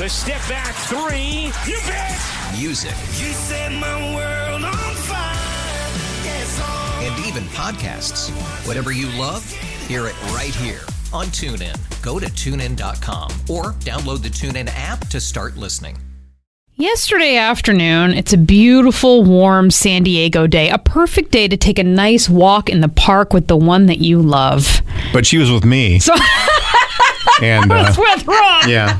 [0.00, 1.52] The step back three.
[1.70, 2.18] You bet.
[2.58, 5.34] music, You set my world on fire.
[6.24, 7.00] Yes, oh.
[7.02, 8.30] and even podcasts.
[8.66, 9.46] Whatever you love,
[9.86, 10.80] hear it right here
[11.12, 11.76] on TuneIn.
[12.00, 15.98] Go to tunein.com or download the TuneIn app to start listening.
[16.76, 20.70] Yesterday afternoon, it's a beautiful, warm San Diego day.
[20.70, 23.98] A perfect day to take a nice walk in the park with the one that
[23.98, 24.80] you love.
[25.12, 25.98] But she was with me.
[25.98, 26.14] So
[27.42, 28.66] and uh, with Rob.
[28.66, 28.96] yeah,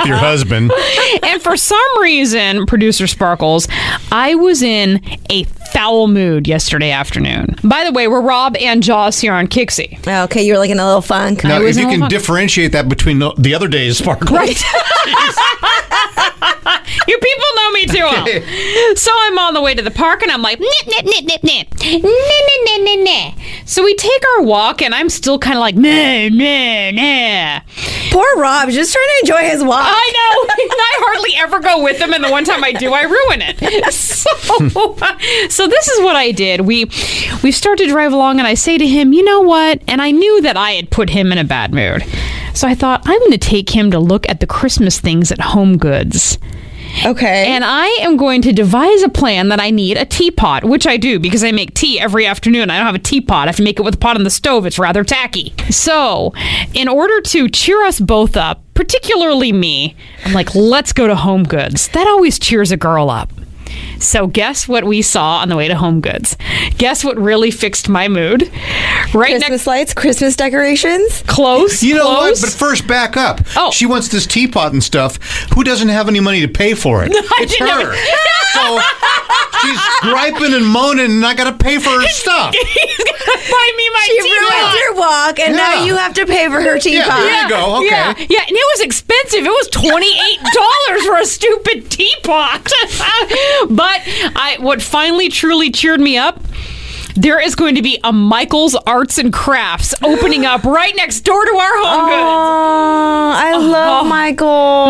[0.00, 0.72] with your husband.
[1.22, 3.66] And for some reason, producer Sparkles,
[4.12, 5.00] I was in
[5.30, 7.56] a foul mood yesterday afternoon.
[7.64, 10.24] By the way, we're Rob and Joss here on KyXy.
[10.24, 11.42] Okay, you were like in a little funk.
[11.44, 14.36] Now, was if you can fun- differentiate that between the, the other days, Sparkle.
[14.36, 14.60] Right.
[17.08, 18.26] you people know me too well.
[18.96, 21.42] So I'm on the way to the park and I'm like, nip, nip, nip, nip,
[21.42, 21.68] nip.
[21.80, 23.34] Nip, nip, nip, nip, nip.
[23.66, 27.60] So we take our walk and I'm still kind of like, nah, nah, nah.
[28.12, 29.84] Poor Rob, just trying to enjoy his walk.
[29.84, 30.54] I know.
[30.78, 33.92] I hardly ever go with him, and the one time I do, I ruin it.
[34.16, 34.96] So,
[35.48, 36.62] so this is what I did.
[36.62, 36.86] We
[37.42, 40.10] we start to drive along, and I say to him, "You know what?" And I
[40.10, 42.04] knew that I had put him in a bad mood,
[42.54, 45.40] so I thought I'm going to take him to look at the Christmas things at
[45.40, 46.38] Home Goods.
[47.04, 47.46] Okay.
[47.48, 50.96] And I am going to devise a plan that I need a teapot, which I
[50.96, 52.70] do because I make tea every afternoon.
[52.70, 53.44] I don't have a teapot.
[53.44, 54.66] I have to make it with a pot on the stove.
[54.66, 55.54] It's rather tacky.
[55.70, 56.32] So,
[56.74, 61.44] in order to cheer us both up, particularly me, I'm like, let's go to Home
[61.44, 61.88] Goods.
[61.88, 63.30] That always cheers a girl up.
[63.98, 66.36] So, guess what we saw on the way to Home Goods?
[66.78, 68.42] Guess what really fixed my mood?
[69.14, 71.22] Right Christmas next, lights, Christmas decorations.
[71.26, 71.82] close.
[71.82, 72.42] You know close.
[72.42, 72.50] what?
[72.50, 73.40] But first, back up.
[73.56, 73.70] Oh.
[73.70, 75.16] She wants this teapot and stuff.
[75.54, 77.10] Who doesn't have any money to pay for it?
[77.14, 77.92] it's didn't her.
[77.92, 77.96] have-
[78.54, 78.80] so
[79.66, 82.54] she's griping and moaning, and I got to pay for her stuff.
[82.76, 84.40] He's gonna buy me my She teapot.
[84.40, 85.84] ruined your walk, and now Yeah.
[85.84, 87.06] you have to pay for her teapot.
[87.06, 87.76] Yeah, there you go.
[87.76, 87.86] Okay.
[87.86, 89.44] Yeah, yeah, and it was expensive.
[89.44, 92.62] It was twenty eight dollars for a stupid teapot.
[93.70, 94.00] but
[94.36, 96.40] I, what finally truly cheered me up.
[97.18, 101.46] There is going to be a Michael's Arts and Crafts opening up right next door
[101.46, 104.08] to our home Oh, I love oh.
[104.08, 104.85] Michael.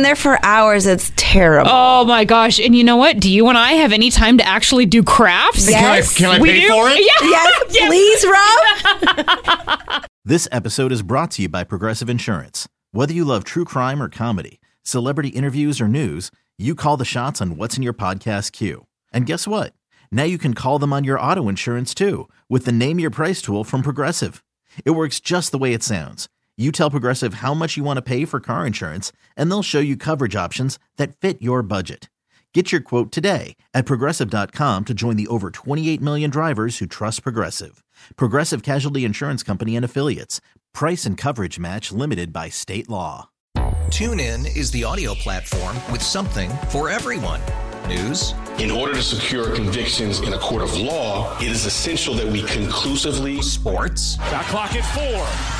[0.00, 0.86] In there for hours.
[0.86, 1.70] It's terrible.
[1.70, 2.58] Oh my gosh!
[2.58, 3.20] And you know what?
[3.20, 5.68] Do you and I have any time to actually do crafts?
[5.68, 6.16] Yes.
[6.16, 6.68] Can I, can I we pay do.
[6.68, 6.98] for it?
[6.98, 7.28] Yeah.
[7.28, 10.04] Yes, please, Rob.
[10.22, 12.68] This episode is brought to you by Progressive Insurance.
[12.92, 17.40] Whether you love true crime or comedy, celebrity interviews or news, you call the shots
[17.40, 18.86] on what's in your podcast queue.
[19.14, 19.72] And guess what?
[20.12, 23.40] Now you can call them on your auto insurance too with the Name Your Price
[23.40, 24.44] tool from Progressive.
[24.84, 26.28] It works just the way it sounds.
[26.60, 29.80] You tell Progressive how much you want to pay for car insurance, and they'll show
[29.80, 32.10] you coverage options that fit your budget.
[32.52, 37.22] Get your quote today at progressive.com to join the over 28 million drivers who trust
[37.22, 37.82] Progressive.
[38.16, 40.42] Progressive Casualty Insurance Company and Affiliates.
[40.74, 43.30] Price and coverage match limited by state law.
[43.56, 47.40] TuneIn is the audio platform with something for everyone.
[47.88, 52.26] News, In order to secure convictions in a court of law, it is essential that
[52.26, 55.59] we conclusively sports, Shot clock at four.